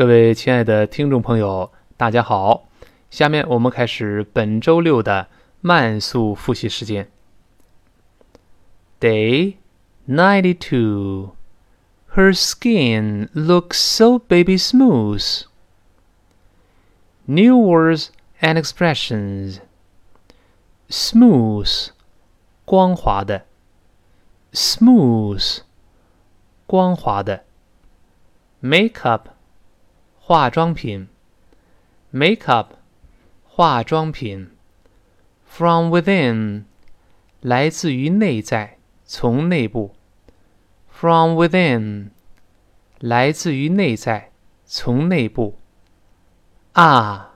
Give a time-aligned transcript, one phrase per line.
[0.00, 2.68] 各位亲爱的听众朋友，大家好。
[3.10, 5.28] 下面我们开始本周六的
[5.60, 7.10] 慢速复习时间。
[9.00, 9.56] Day
[10.06, 11.30] ninety-two.
[12.14, 15.44] Her skin looks so baby smooth.
[17.26, 18.08] New words
[18.40, 19.58] and expressions.
[20.88, 21.88] Smooth，
[22.64, 23.44] 光滑的。
[24.52, 25.58] Smooth，
[26.66, 27.44] 光滑的。
[28.62, 29.22] Makeup，
[30.23, 31.09] 化妆品。
[32.13, 32.67] Makeup，
[33.43, 34.51] 化妆品。
[35.45, 36.63] From within，
[37.41, 39.95] 来自于内在，从内部。
[40.87, 42.11] From within，
[42.99, 44.31] 来自于内在，
[44.63, 45.57] 从内部。
[46.73, 47.35] 啊，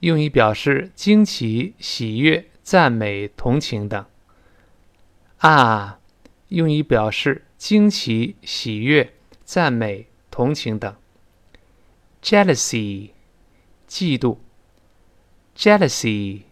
[0.00, 2.46] 用以表示惊奇、喜悦。
[2.62, 4.04] 赞美、同情等。
[5.38, 5.98] 啊，
[6.48, 10.94] 用以表示惊奇、喜悦、赞美、同情等。
[12.21, 13.11] Jealousy，
[13.87, 14.37] 嫉妒。
[15.55, 16.43] Jealousy，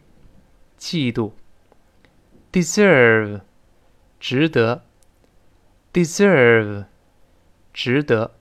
[0.79, 1.31] 嫉妒。
[2.51, 3.41] Deserve，
[4.19, 4.83] 值得。
[5.91, 6.85] Deserve，
[7.73, 8.35] 值得。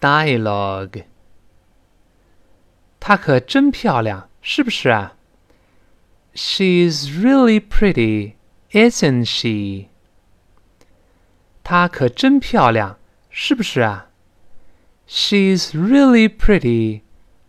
[0.00, 1.04] Dialogue，
[2.98, 5.16] 她可真漂亮，是不是啊？
[6.34, 8.34] She's really pretty,
[8.70, 9.88] isn't she?
[11.62, 12.98] 她可真漂亮，
[13.30, 14.05] 是不是啊
[15.08, 17.02] ？She's really pretty,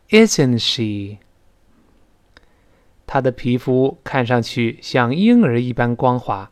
[0.09, 1.19] isn't she?
[3.05, 6.51] 她的皮肤看上去像婴儿一般光滑。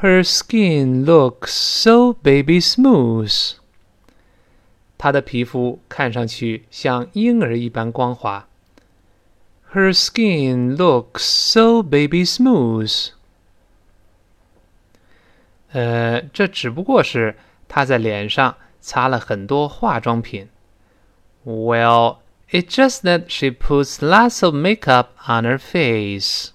[0.00, 3.54] Her skin looks so baby smooth.
[4.96, 8.46] 她的皮肤看上去像婴儿一般光滑。
[9.72, 13.10] Her skin looks so baby smooth.
[15.72, 17.36] 呃，这只不过是
[17.68, 20.48] 她在脸上 擦了很多化妆品。
[21.44, 22.18] Well,
[22.50, 26.50] it's just that she puts lots of makeup on her face.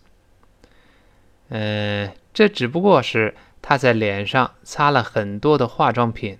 [1.49, 6.39] 呃，这只不过是她在脸上擦了很多的化妆品。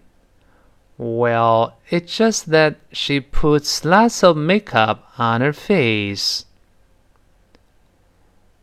[0.98, 6.44] Well, it's just that she puts lots of makeup on her face.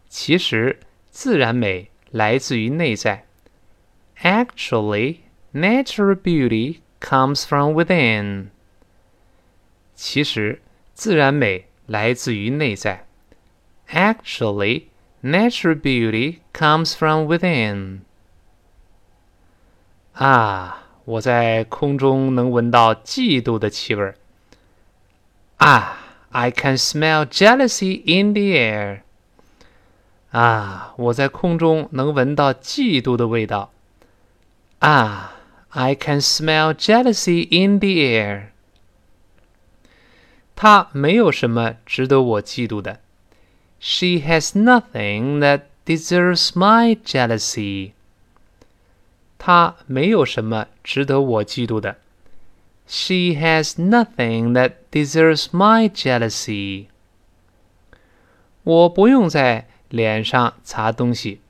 [0.09, 3.27] 其实，自然美来自于内在。
[4.23, 5.19] Actually,
[5.53, 8.49] natural beauty comes from within.
[9.95, 10.63] 其实，
[10.95, 13.07] 自然美来自于内在。
[13.89, 14.85] Actually,
[15.23, 18.01] natural beauty comes from within.
[20.15, 24.15] 啊，我在空中能闻到嫉妒的气味。
[25.59, 25.99] 啊，
[26.31, 29.01] I can smell jealousy in the air.
[30.31, 33.71] 啊，我在空中能闻到嫉妒的味道。
[34.81, 35.35] 啊
[35.77, 38.47] ，I can smell jealousy in the air。
[40.55, 43.01] 她没有什么值得我嫉妒的。
[43.81, 47.93] She has nothing that deserves my jealousy。
[49.39, 51.99] 她没有什么值得我嫉妒的。
[52.87, 56.87] She has nothing that deserves my jealousy。
[58.63, 59.67] 我不用在。
[59.93, 61.43] 脸上擦东西，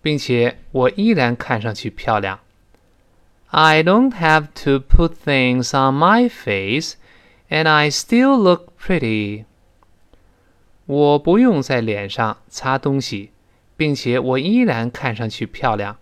[0.00, 2.40] 并且我依然看上去漂亮。
[3.50, 6.94] I don't have to put things on my face,
[7.48, 9.44] and I still look pretty.
[10.86, 13.30] 我不用在脸上擦东西，
[13.76, 15.98] 并且我依然看上去漂亮。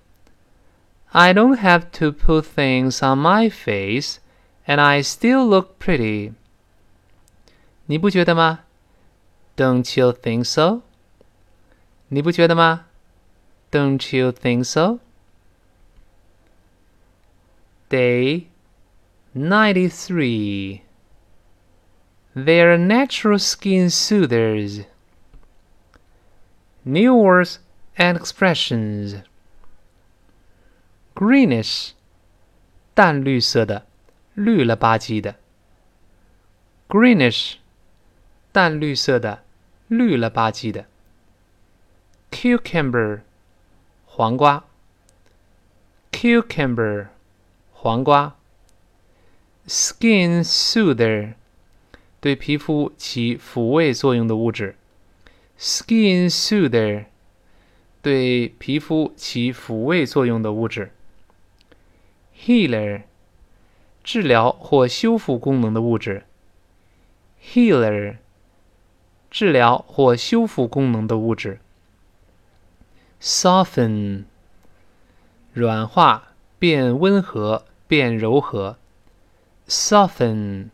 [1.10, 4.16] I don't have to put things on my face,
[4.66, 6.33] and I still look pretty.
[7.87, 8.60] 你不觉得吗？
[9.55, 10.81] Don't you think so?
[12.09, 12.87] 你不觉得吗？
[13.71, 15.00] Don't you think so?
[17.88, 18.49] Day
[19.34, 20.83] ninety-three.
[22.34, 24.86] They're natural skin soothers.
[26.84, 27.59] New words
[27.97, 29.22] and expressions.
[31.15, 31.92] Greenish，
[32.95, 33.86] 淡绿色的，
[34.34, 35.36] 绿了吧唧的。
[36.89, 37.57] Greenish，
[38.51, 39.45] 淡绿色的，
[39.89, 40.86] 绿了吧唧的。
[42.30, 43.21] cucumber
[44.07, 44.65] 黄瓜，
[46.10, 47.09] cucumber
[47.79, 48.35] 黄瓜
[49.68, 51.35] ，skin soother
[52.20, 54.76] 对皮肤起抚慰作用的物质
[55.59, 57.06] ，skin soother
[58.02, 60.91] 对皮肤起抚慰作用的物质
[62.35, 63.03] ，healer
[64.03, 66.26] 治疗或修复功能的物质
[67.40, 68.16] ，healer
[69.30, 71.59] 治疗或修复功能的物质。
[73.22, 74.23] soften，
[75.53, 78.78] 软化，变温和，变柔和。
[79.68, 80.70] soften，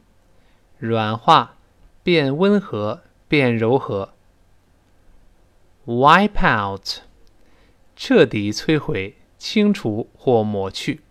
[0.78, 1.56] 软化，
[2.04, 4.14] 变温和，变柔和。
[5.86, 7.02] wipe out，
[7.96, 11.02] 彻底摧毁、清除或抹去。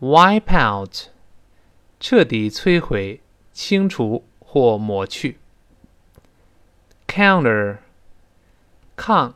[0.00, 1.08] wipe out，
[1.98, 3.20] 彻底摧毁、
[3.52, 5.38] 清除或抹去。
[7.08, 7.78] counter，
[8.94, 9.34] 抗、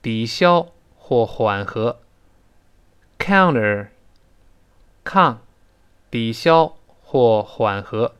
[0.00, 2.00] 抵消或缓和。
[3.25, 3.87] counter，
[5.03, 5.41] 抗。
[6.09, 8.15] 抵消或缓和。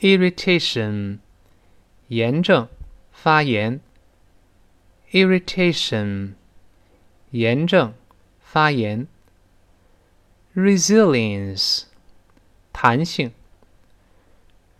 [0.00, 1.20] irritation，
[2.08, 2.68] 炎症、
[3.12, 3.80] 发炎。
[5.12, 6.34] irritation，
[7.30, 7.94] 炎症、
[8.40, 9.06] 发炎。
[10.56, 11.84] resilience，
[12.72, 13.32] 弹性。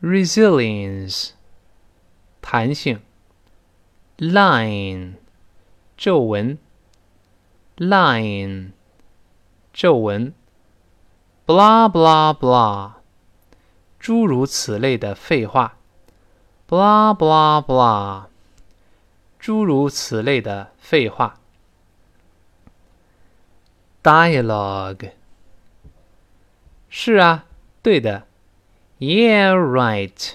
[0.02, 1.30] resilience，
[2.40, 3.00] 弹性。
[4.18, 5.14] line，
[5.96, 6.58] 皱纹。
[7.77, 8.71] line，
[9.73, 10.33] 皱纹。
[11.45, 12.93] blah blah blah，
[13.99, 15.77] 诸如此类的废话。
[16.69, 18.27] blah blah blah，
[19.37, 21.39] 诸如此类的废话。
[24.01, 25.11] dialogue，
[26.89, 27.45] 是啊，
[27.81, 28.27] 对的。
[28.99, 30.33] Yeah, right。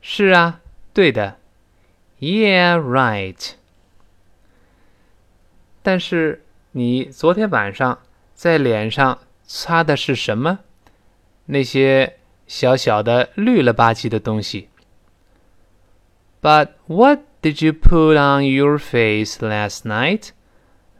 [0.00, 0.60] 是啊，
[0.92, 1.38] 对的。
[2.18, 3.52] Yeah, right。
[5.85, 7.99] 但是你昨天晚上
[8.33, 9.19] 在脸上。
[9.53, 10.59] 擦的是什么？
[11.47, 14.69] 那些小小的绿了吧唧的东西。
[16.41, 20.29] But what did you put on your face last night?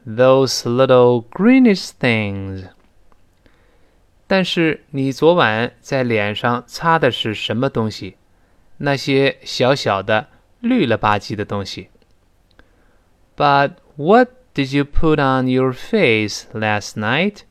[0.06, 2.66] Those little greenish things.
[4.28, 8.18] 但是你昨晚在脸上擦的是什么东西？
[8.80, 10.28] 那些小小的
[10.60, 11.88] 绿了吧唧的东西。
[13.38, 17.44] But what did you put on your face last night?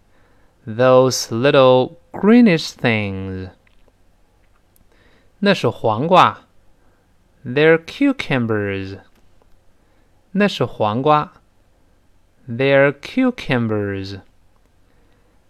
[0.67, 3.51] Those little greenish things.
[5.39, 6.47] 那是黄瓜。
[7.45, 8.99] They're cucumbers.
[10.33, 11.33] 那是黄瓜。
[12.49, 14.21] They're cucumbers.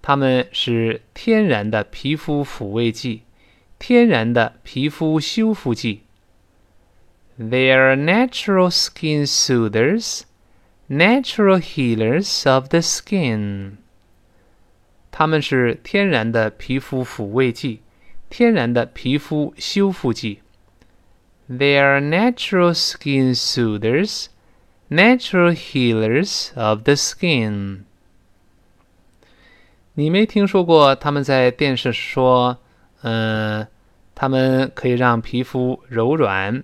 [0.03, 3.23] 它们是天然的皮肤抚慰剂，
[3.79, 6.03] 天然的皮肤修复剂。
[7.39, 10.23] They are natural skin soothers,
[10.88, 13.78] Natural healers of the skin.
[15.12, 17.82] 它们是天然的皮肤抚慰剂，
[18.30, 20.42] 天然的皮肤修复剂。
[21.50, 24.26] They are natural skin soothers,
[24.90, 27.84] natural healers of the skin.
[29.94, 32.58] 你没听说过他们在电视说，
[33.04, 33.68] 嗯，
[34.14, 36.64] 他们可以让皮肤柔软、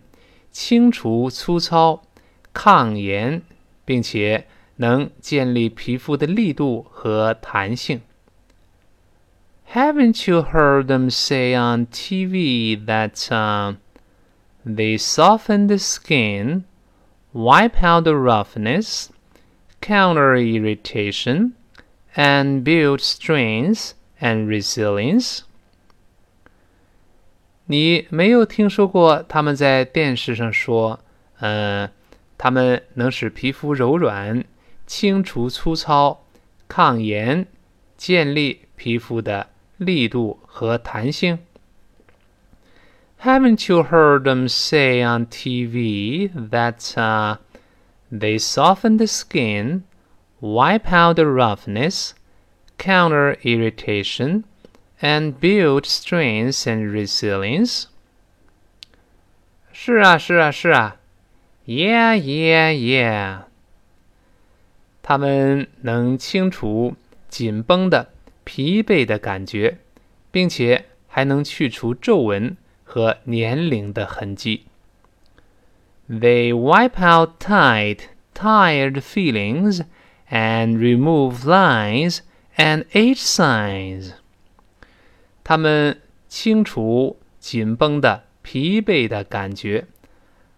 [0.51, 2.03] 清除粗糙、
[2.51, 3.41] 抗炎，
[3.90, 8.00] 并且能建立皮肤的力度和弹性。
[9.72, 13.74] Haven't you heard them say on TV that uh,
[14.64, 16.64] they soften the skin,
[17.32, 19.08] wipe out the roughness,
[19.80, 21.52] counter irritation,
[22.14, 25.40] and build strength and resilience?
[27.66, 31.00] 你没有听说过他们在电视上说，
[31.40, 31.90] 嗯、呃，
[32.40, 34.44] 他们能使皮肤柔软、
[34.86, 36.24] 清除粗糙、
[36.68, 37.46] 抗炎、
[37.96, 39.48] 建立皮肤的
[39.78, 41.38] 力度和弹性。
[43.22, 47.38] Haven't you heard them say on TV that uh,
[48.12, 49.82] they soften the skin,
[50.40, 52.12] wipe out the roughness,
[52.76, 54.44] counter irritation,
[55.00, 57.86] and build strength and resilience?
[59.72, 60.96] 是啊，是啊，是啊
[61.66, 63.42] ，Yeah, yeah, yeah。
[65.02, 66.96] 它们能清除
[67.28, 68.10] 紧绷的
[68.44, 69.78] 疲惫的感觉，
[70.30, 74.64] 并且还能去除皱纹和年龄的痕迹。
[76.08, 78.00] They wipe out tight,
[78.34, 79.82] tired feelings
[80.30, 82.18] and remove lines
[82.56, 84.12] and age signs.
[85.44, 89.86] 它们清除紧绷的、疲惫的感觉，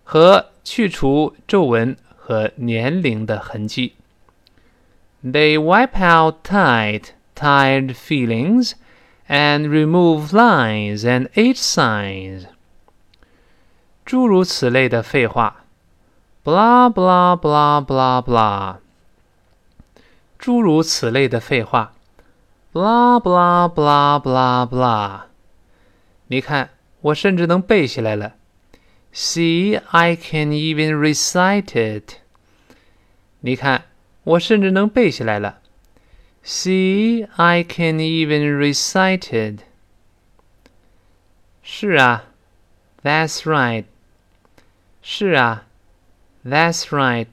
[0.04, 3.94] 和 去除皱纹和年龄的痕迹。
[5.24, 8.72] They wipe out tight tired feelings
[9.28, 12.46] and remove lines and age signs.
[14.04, 15.64] 诸如此类的废话，
[16.44, 18.76] blah blah blah blah blah。
[20.38, 21.92] 诸如此类的废话，
[22.72, 25.20] blah blah blah blah blah。
[26.28, 28.34] 你看，我甚至能背下来了。
[29.12, 32.16] See, I can even recite it。
[33.40, 33.84] 你看，
[34.24, 35.60] 我甚至能背下来了。
[36.44, 39.64] See, I can even recite it.
[41.62, 42.24] 是啊，
[43.02, 43.84] That's right.
[45.02, 45.66] 是啊，
[46.44, 47.26] That's right.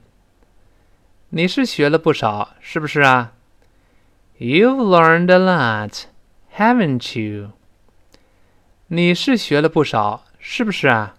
[1.30, 3.32] 你是学了不少，是不是啊？
[4.38, 6.04] You've learned a lot,
[6.56, 7.52] haven't you?
[8.88, 11.16] 你是学了不少，是不是啊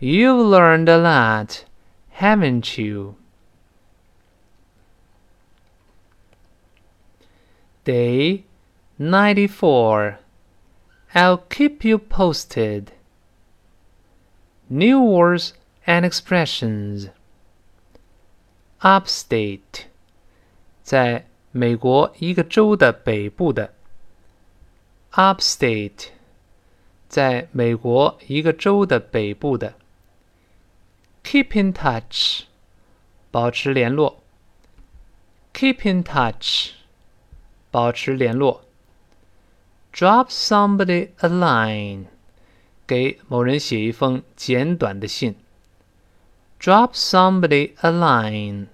[0.00, 1.64] ？You've learned a lot,
[2.10, 3.14] haven't you?
[7.84, 8.44] Day
[8.98, 10.18] 94.
[11.14, 12.92] I'll keep you posted.
[14.68, 15.52] New words
[15.86, 17.10] and expressions.
[18.80, 19.86] Upstate，
[20.82, 23.72] 在美国一个州的北部的。
[25.12, 26.08] Upstate，
[27.08, 29.74] 在美国一个州的北部的。
[31.28, 32.42] Keep in touch，
[33.30, 34.22] 保持联络。
[35.52, 36.72] Keep in touch。
[37.70, 38.64] 保持联络。
[39.92, 42.04] Drop somebody a line，
[42.86, 45.36] 给某人写一封简短的信。
[46.60, 48.66] Drop somebody a line，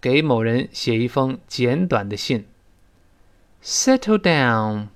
[0.00, 2.46] 给某人写一封简短的信。
[3.62, 4.88] Settle down，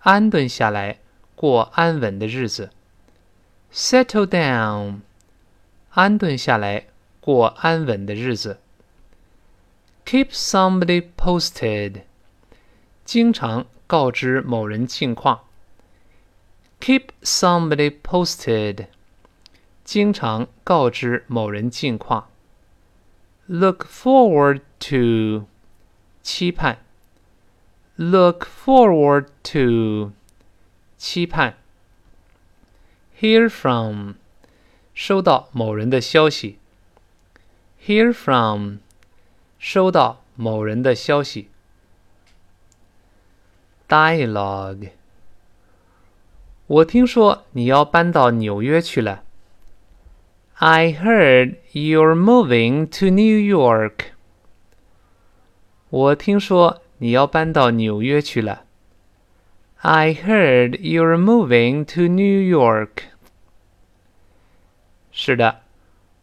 [0.00, 0.98] 安顿下来，
[1.36, 2.70] 过安稳的日子。
[3.72, 5.00] Settle down，
[5.94, 6.86] 安顿下来，
[7.20, 8.60] 过安稳的日子。
[10.04, 12.02] Keep somebody posted。
[13.04, 15.40] 经常告知某人近况。
[16.80, 18.86] Keep somebody posted。
[19.84, 22.28] 经常告知某人近况。
[23.46, 25.46] Look forward to。
[26.22, 26.78] 期盼。
[27.96, 30.12] Look forward to。
[30.96, 31.54] 期盼。
[33.20, 34.14] Hear from。
[34.94, 36.58] 收到某人的消息。
[37.84, 38.78] Hear from。
[39.58, 41.50] 收到某人的消息。
[43.86, 44.90] Dialogue。
[46.66, 49.22] 我听说你要搬到纽约去了。
[50.54, 54.12] I heard you're moving to New York。
[55.90, 58.64] 我听说你要搬到纽约去了。
[59.82, 63.04] I heard you're moving to New York。
[65.14, 65.60] 是的，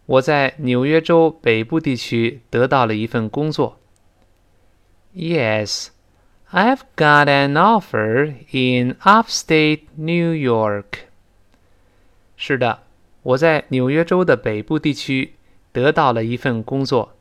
[0.05, 3.79] 我在纽约州北部地区得到了一份工作。
[5.15, 10.99] Yes。I've got an offer in upstate New York.
[12.37, 12.83] 是的，
[13.21, 15.33] 我在纽约州的北部地区
[15.73, 17.17] 得到了一份工作。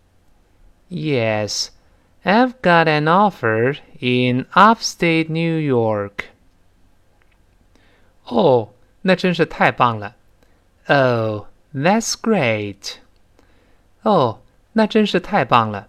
[0.88, 1.70] Yes,
[2.22, 6.26] I've got an offer in upstate New York.
[8.26, 8.68] 哦，
[9.02, 10.14] 那真是太棒了。
[10.86, 12.96] Oh, that's great.
[14.02, 14.40] 哦，
[14.72, 15.88] 那真是太棒了。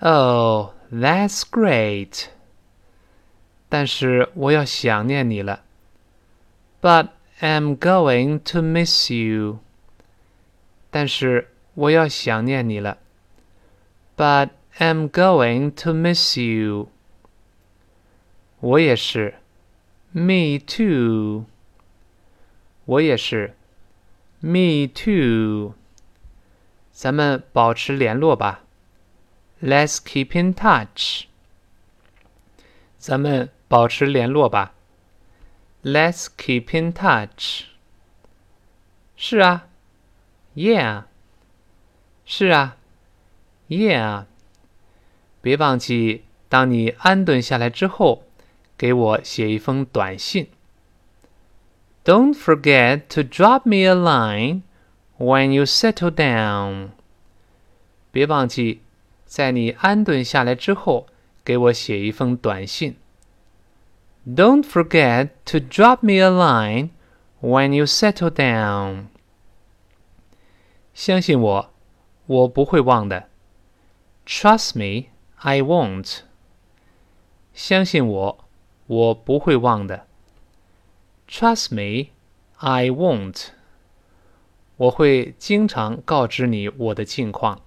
[0.00, 2.26] Oh, that's great.
[3.68, 5.62] 但是我要想念你了。
[6.80, 7.10] But
[7.40, 9.60] I'm going to miss you。
[10.90, 12.98] 但是我要想念你了。
[14.16, 16.88] But I'm going to miss you。
[18.60, 19.34] 我也是。
[20.12, 21.44] Me too。
[22.86, 23.54] 我也是。
[24.47, 25.73] Me too。
[26.91, 28.63] 咱们保持联络吧。
[29.59, 31.23] Let's keep in touch。
[32.99, 34.75] 咱们保持联络吧。
[35.83, 37.63] Let's keep in touch。
[39.15, 39.67] 是啊
[40.53, 41.05] ，Yeah。
[42.23, 42.77] 是啊
[43.67, 44.25] ，Yeah。
[45.41, 48.25] 别忘记，当你安顿下来之后，
[48.77, 50.49] 给我写一封短信。
[52.04, 54.62] Don't forget to drop me a line
[55.18, 56.90] when you settle down。
[58.10, 58.80] 别忘记，
[59.26, 61.06] 在你安顿下来之后，
[61.44, 62.96] 给我写一封短信。
[64.26, 66.90] Don't forget to drop me a line
[67.40, 69.06] when you settle down.
[70.92, 71.70] 相信我，
[72.26, 73.28] 我不会忘的。
[74.26, 76.20] Trust me, I won't.
[77.54, 78.44] 相信我，
[78.86, 80.03] 我不会忘的。
[81.28, 82.10] Trust me,
[82.56, 83.48] I won't.
[84.76, 87.60] 我会经常告知你我的近况。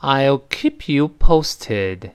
[0.00, 2.12] I'll keep you posted.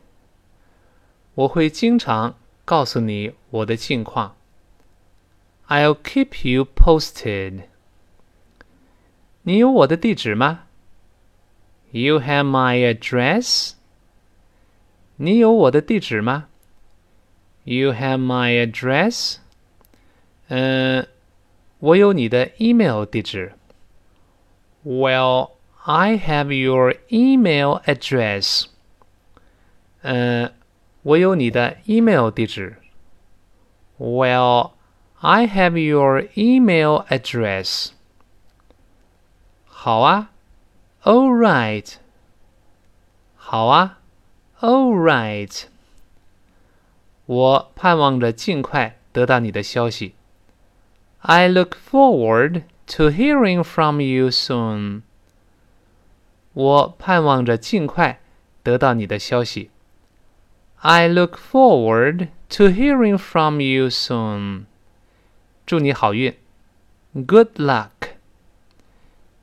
[1.36, 4.36] 我会经常告诉你我的近况。
[5.70, 7.64] I'll keep you posted。
[9.44, 10.66] 你有我的地址吗？
[11.92, 13.72] You have my address。
[15.16, 16.50] 你有我的地址吗？
[17.64, 19.38] You have my address。
[20.48, 21.08] 嗯，
[21.80, 23.54] 我有你的 email 地址。
[24.86, 25.52] Well,
[25.84, 28.66] I have your email address。
[30.02, 30.54] 嗯，
[31.02, 32.78] 我有你的 email 地址。
[33.98, 34.72] Well,
[35.20, 37.90] I have your email address.
[39.66, 40.30] 好啊，
[41.04, 41.96] All right.
[43.36, 44.00] 好啊，
[44.62, 45.64] All right.
[47.26, 50.16] 我盼望着尽快得到你的消息。
[51.22, 55.04] I look forward to hearing from you soon.
[56.54, 58.20] 我盼望着尽快
[58.64, 59.70] 得到你的消息。
[60.78, 64.66] I look forward to hearing from you soon.
[65.66, 66.36] 祝你好运。
[67.14, 67.90] Good luck.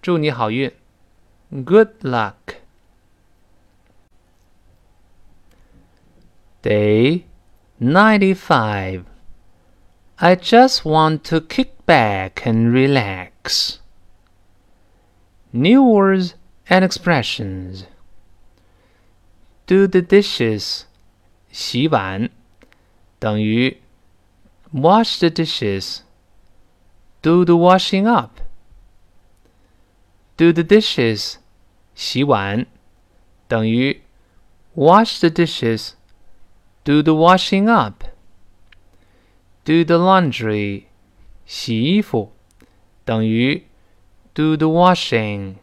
[0.00, 0.72] 祝你好运。
[1.50, 2.34] Good luck.
[6.62, 7.24] Day
[7.78, 9.04] 95.
[10.18, 13.80] I just want to kick back and relax.
[15.52, 16.34] New words
[16.68, 17.86] and expressions.
[19.66, 20.86] Do the dishes.
[21.50, 22.30] 洗碗
[23.20, 23.80] 等于
[24.72, 26.02] wash the dishes.
[27.22, 28.40] Do the washing up.
[30.36, 31.38] Do the dishes.
[31.94, 32.66] 洗碗
[33.48, 34.02] 等于
[34.74, 35.94] wash the dishes.
[36.84, 37.97] Do the washing up.
[39.68, 40.84] Do the laundry.
[41.46, 42.32] 洗衣服
[43.04, 43.64] 等于
[44.34, 45.56] do the washing.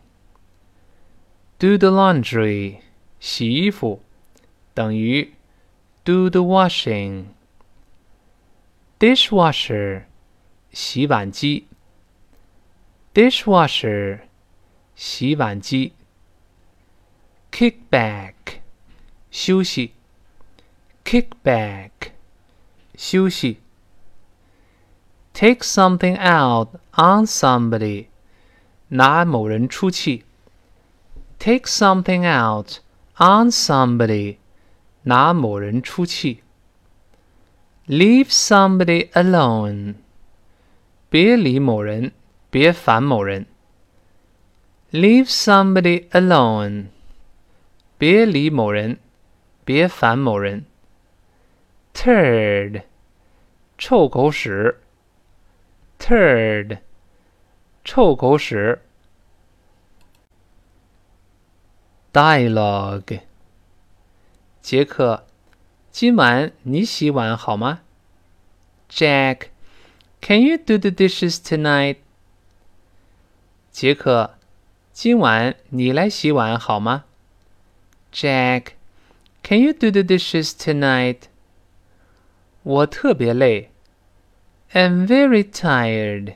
[1.59, 2.79] Do the laundry.
[3.19, 4.01] 洗衣服
[4.73, 5.33] 等于
[6.03, 7.25] do the washing.
[8.99, 10.05] Dishwasher.
[10.71, 11.67] 洗碗机
[13.13, 14.21] Dishwasher.
[14.95, 15.93] 洗碗机
[17.51, 18.61] Kick back.
[19.29, 19.93] 休息
[21.03, 21.91] Kick back.
[22.95, 23.57] 休息
[25.35, 28.07] Take something out on somebody.
[28.89, 30.23] 拿某人出气
[31.39, 32.79] Take something out
[33.17, 34.37] on somebody.
[35.03, 36.43] 拿某人出气
[37.87, 39.95] Leave somebody alone.
[41.09, 42.11] 别理某人，
[42.49, 43.47] 别烦某人。
[44.91, 46.87] Leave somebody alone.
[47.97, 48.99] 别理某人，
[49.65, 50.65] 别烦某人。
[51.93, 52.83] Turd.
[53.77, 54.77] 臭狗屎
[56.05, 56.79] Turd.
[57.83, 58.79] 臭狗屎
[62.13, 63.21] Dialogue.
[64.61, 65.25] 杰克，
[65.91, 67.81] 今晚你洗碗好吗
[68.89, 69.47] Jack.
[70.21, 71.97] Can you do the dishes tonight?
[73.71, 74.35] 杰克，
[74.91, 77.05] 今晚你来洗碗好吗
[78.11, 78.73] Jack.
[79.41, 81.21] Can you do the dishes tonight?
[82.63, 83.71] 我特别累，
[84.73, 86.35] I'm very tired.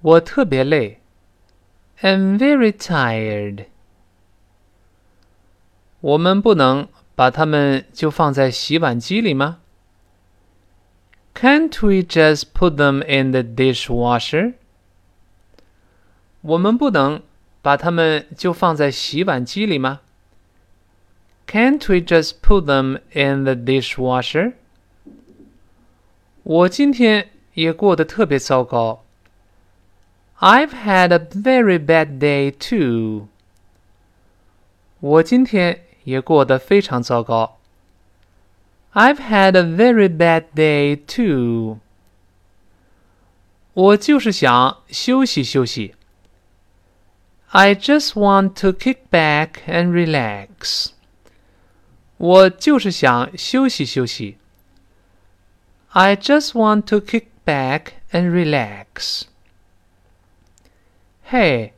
[0.00, 1.00] 我特别累。
[2.00, 3.66] I'm very tired.
[6.00, 9.58] 我们不能把它们就放在洗碗机里吗
[11.34, 14.54] Can't we just put them in the dishwasher?
[16.40, 17.22] 我们不能
[17.60, 20.00] 把它们就放在洗碗机里吗
[21.46, 24.54] Can't we just put them in the dishwasher?
[26.44, 29.04] 我今天也过得特别糟糕。
[30.40, 33.28] I've had a very bad day too.
[35.00, 37.58] 我今天也过得非常糟糕。
[38.92, 41.78] I've had a very bad day too.
[43.74, 45.94] 我就是想休息休息。
[47.48, 50.92] I just want to kick back and relax.
[52.16, 54.38] 我就是想休息休息。
[55.94, 59.22] I just want to kick back and relax.
[61.24, 61.72] 嘿，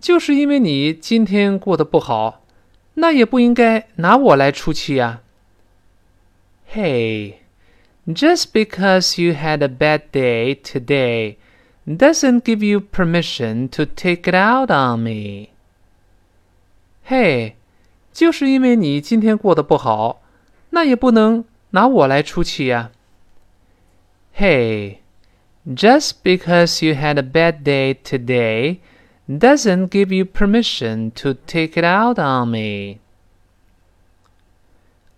[0.00, 2.42] 就是因为你今天过得不好，
[2.94, 5.20] 那也不应该拿我来出气呀、
[6.72, 7.34] Hey,
[8.06, 11.36] just because you had a bad day today
[11.86, 15.50] doesn't give you permission to take it out on me.
[17.04, 17.54] 嘿，
[18.12, 20.22] 就是因为你今天过得不好，
[20.70, 22.90] 那也不能 拿我来出气呀、
[24.36, 24.98] Hey,
[25.66, 28.80] just because you had a bad day today
[29.28, 32.98] doesn't give you permission to take it out on me.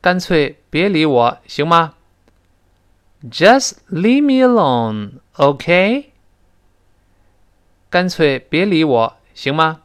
[0.01, 1.95] 干脆别理我，行吗？
[3.29, 6.11] Just leave me alone, okay?
[7.91, 9.81] 干脆别理我，行吗？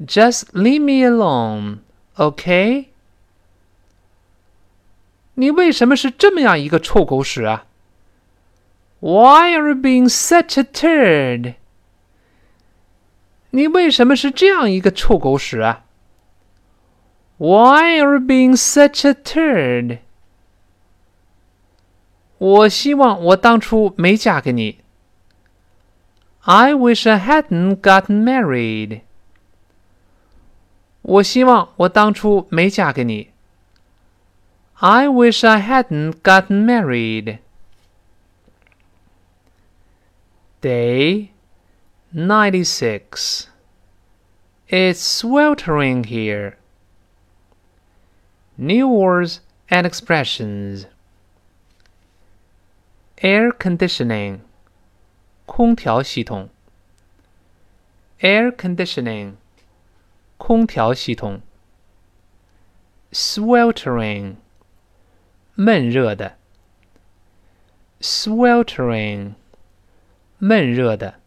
[0.00, 1.80] Just leave me alone,
[2.16, 2.86] okay?
[5.36, 7.66] 你为什么是这么样一个臭狗屎啊？
[9.00, 11.54] Why are you being such a turd?
[13.50, 15.84] 你为什么是这样一个臭狗屎啊？
[17.38, 19.98] Why are you being such a turd?
[22.38, 24.78] 我希望我当初没嫁给你。
[26.40, 29.02] I wish I hadn't gotten married.
[31.02, 33.30] 我希望我当初没嫁给你。
[34.80, 37.38] I wish I hadn't gotten married.
[40.60, 41.30] Day
[42.12, 43.48] 96.
[44.68, 46.58] It's sweltering here.
[48.58, 50.86] New words and expressions.
[53.18, 54.40] Air conditioning.
[55.46, 56.50] 空调系统。
[58.20, 59.34] Air conditioning.
[60.38, 61.42] 空调系统。
[63.12, 64.36] Sweltering.
[65.59, 66.37] 闷热的
[67.99, 69.33] ，sweltering，
[70.37, 71.19] 闷热的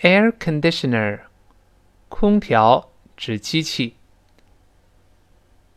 [0.00, 1.20] ，air conditioner，
[2.08, 3.94] 空调指机器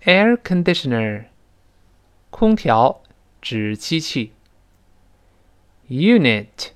[0.02, 1.25] ，air conditioner，
[2.32, 3.04] 空调
[3.39, 4.34] 指机器
[5.89, 6.71] ，unit，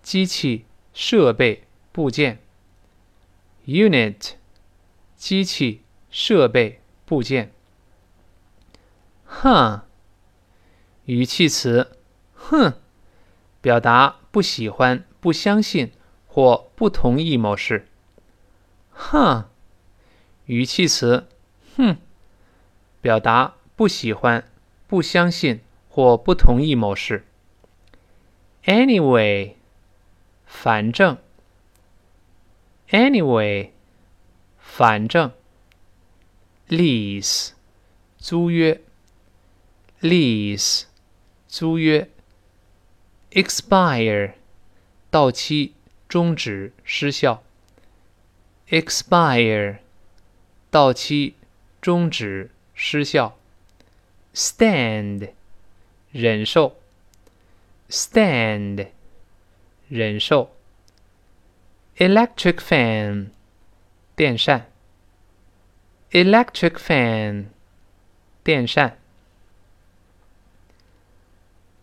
[0.00, 2.38] 机器设备部件
[3.66, 4.30] ，unit，
[5.14, 7.52] 机器设备部件。
[9.42, 9.80] 哼，
[11.06, 11.96] 语气词，
[12.34, 12.74] 哼，
[13.62, 15.92] 表达不喜欢、不相信
[16.26, 17.88] 或不同意某事。
[18.90, 19.48] 哼，
[20.44, 21.26] 语气词，
[21.74, 21.96] 哼，
[23.00, 24.44] 表达不喜欢、
[24.86, 27.24] 不相信或不同意某事。
[28.64, 29.54] Anyway，
[30.44, 31.16] 反正。
[32.90, 33.70] Anyway，
[34.58, 35.32] 反正。
[36.68, 37.52] Lease，
[38.18, 38.82] 租约。
[40.00, 40.84] Lease
[41.46, 42.08] 租约
[43.32, 44.32] ，expire
[45.10, 45.74] 到期、
[46.08, 47.42] 终止、失效。
[48.70, 49.78] expire
[50.70, 51.34] 到期、
[51.82, 53.36] 终止、失效。
[54.34, 55.32] stand
[56.12, 56.80] 忍受。
[57.90, 58.88] stand
[59.88, 60.56] 忍受。
[61.98, 63.30] electric fan
[64.16, 64.70] 电扇。
[66.12, 67.48] electric fan
[68.42, 68.99] 电扇。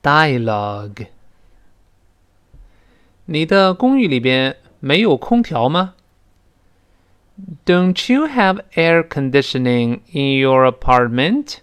[0.06, 1.08] Dialogue。
[3.26, 5.94] 你的公寓里边没有空调吗？
[7.64, 11.58] Don't you have air conditioning in your apartment？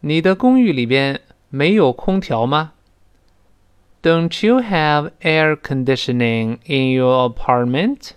[0.00, 2.72] 你的公寓里边没有空调吗？
[4.02, 8.12] Don't you have air conditioning in your apartment？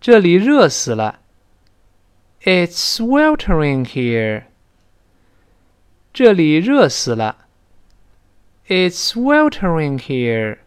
[0.00, 1.20] 这里热死了。
[2.42, 4.44] It's sweltering here.
[6.16, 7.46] 这里热死了。
[8.68, 10.58] It's sweltering here.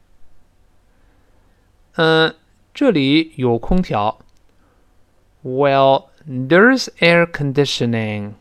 [1.93, 2.35] 嗯，
[2.73, 4.19] 这里有空调。
[5.43, 8.33] Well, there's air conditioning.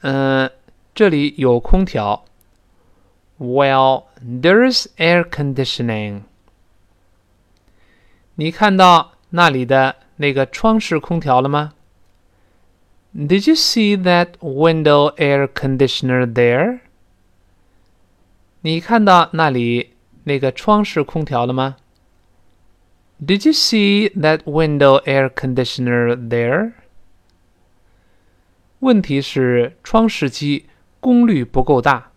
[0.00, 0.50] 嗯，
[0.94, 2.24] 这里有空调。
[3.38, 6.22] Well, there's air conditioning.
[8.36, 11.74] 你看到那里的那个窗式空调了吗
[13.16, 16.80] ？Did you see that window air conditioner there?
[18.62, 21.76] 你看到那里那个窗式空调了吗？
[23.24, 26.72] Did you see that window air conditioner there?
[28.80, 30.66] 问题是窗式机
[30.98, 32.10] 功率不够大。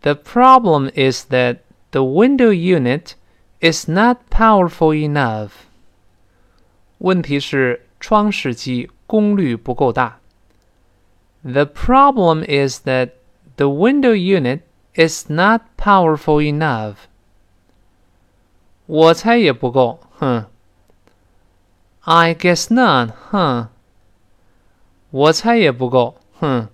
[0.00, 1.58] The problem is that
[1.90, 3.12] the window unit
[3.60, 5.50] is not powerful enough.
[6.98, 10.20] 问题是窗式机 功率不够大。
[11.42, 13.10] The problem is that
[13.56, 14.60] the window unit
[14.94, 16.96] is not powerful enough.
[18.86, 20.46] 我猜也不够，哼。
[22.00, 23.68] I guess not, 哼。
[25.10, 26.68] 我猜也不够，哼。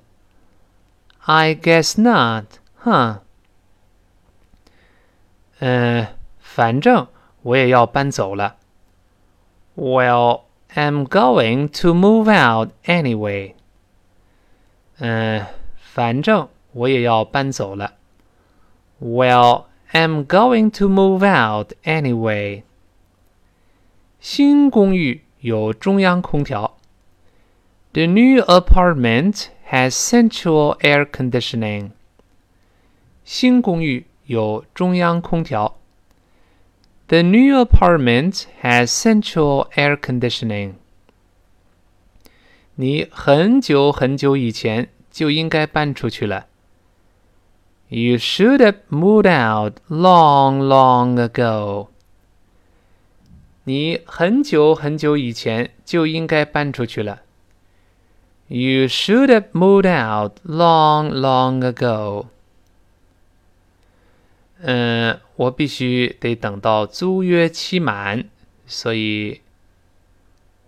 [1.20, 2.44] I guess not,
[2.77, 3.20] 哼。
[5.59, 6.07] 嗯，
[6.38, 7.07] 反正
[7.42, 8.57] 我也要搬走了。
[9.77, 10.42] Well.
[10.74, 13.55] am going to move out anyway.
[14.98, 15.46] 嗯，
[15.77, 17.94] 反正我也要搬走了。
[19.00, 22.62] Well, I'm going to move out anyway.
[24.20, 26.77] 新公寓有中央空调。
[27.92, 31.90] The new apartment has central air conditioning.
[33.24, 35.77] 新公寓有中央空调。
[37.09, 40.74] the new apartment has central air conditioning.
[42.77, 46.46] 你很久很久以前就应该搬出去了。
[47.88, 51.88] You should have moved out long, long ago.
[53.64, 57.22] 你很久很久以前就应该搬出去了。
[58.48, 62.27] You should have moved out long, long ago.
[64.61, 68.24] 嗯，我必须得等到租约期满，
[68.66, 69.40] 所以，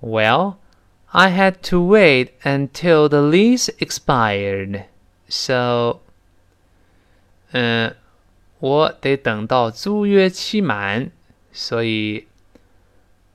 [0.00, 0.56] Well,
[1.06, 4.84] I had to wait until the lease expired.
[5.28, 6.00] So,
[7.52, 7.94] 嗯，
[8.58, 11.10] 我得等到租约期满，
[11.52, 12.26] 所以，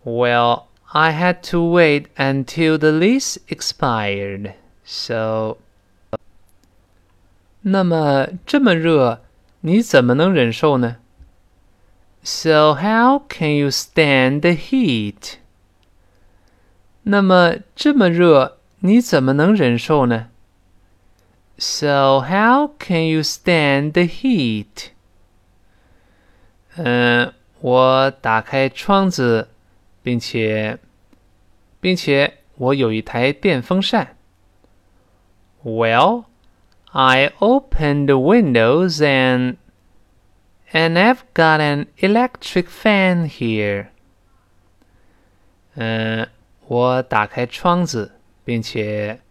[0.04, 4.54] Well, I had to wait until the lease expired.
[4.84, 5.58] So,
[7.62, 9.22] 那么这么热。
[9.66, 10.98] 你怎么能忍受呢？
[12.24, 15.36] So how can you stand the heat？
[17.04, 20.30] 那么这么热，你怎么能忍受呢？
[21.58, 24.90] So how can you stand the heat？
[26.76, 29.50] 嗯，我打开窗子，
[30.02, 30.80] 并且，
[31.80, 34.16] 并且我有一台电风扇。
[35.64, 36.26] Well。
[36.94, 39.58] I opened the windows and
[40.74, 43.88] and I've got an electric fan here.
[45.76, 46.28] 嗯，
[46.68, 49.22] 我打开窗子，并且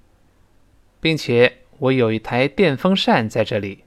[1.00, 3.84] 并且我有一台电风扇在这里。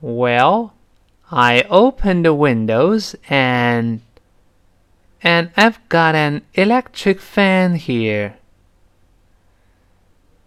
[0.00, 0.70] Well,
[1.28, 4.00] I opened the windows and
[5.22, 8.34] and I've got an electric fan here.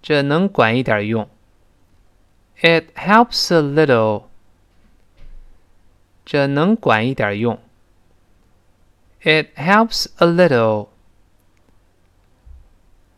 [0.02, 1.30] 这能管一点用。
[2.65, 4.23] it helps a little
[6.25, 7.59] 这能管一点用
[9.21, 10.89] it helps a little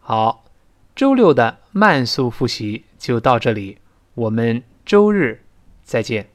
[0.00, 0.44] 好
[0.96, 3.78] 周六的慢速复习就到这里
[4.14, 5.44] 我们周日
[5.84, 6.28] 再见